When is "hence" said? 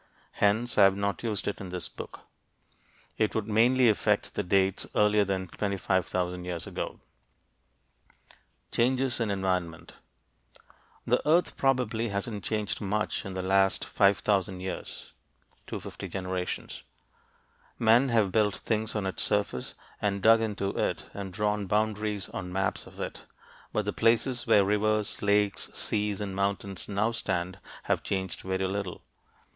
0.31-0.79